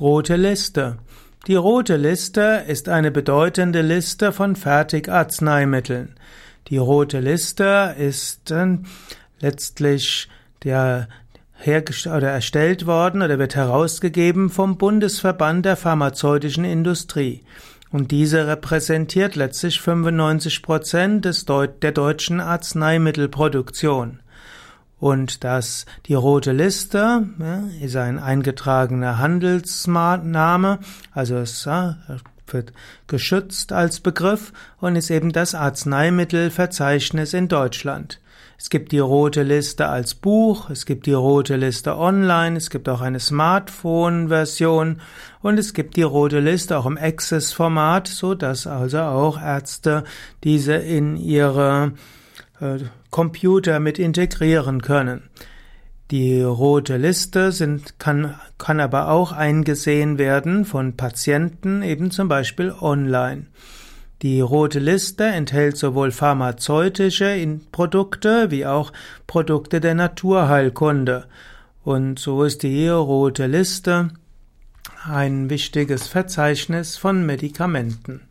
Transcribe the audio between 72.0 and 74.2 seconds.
so ist die rote Liste